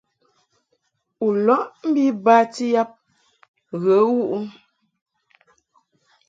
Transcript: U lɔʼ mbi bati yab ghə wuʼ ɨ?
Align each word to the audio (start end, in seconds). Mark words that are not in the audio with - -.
U 1.25 1.27
lɔʼ 1.45 1.61
mbi 1.87 2.03
bati 2.23 2.65
yab 2.73 2.89
ghə 3.81 3.95
wuʼ 4.13 4.27
ɨ? 4.37 4.37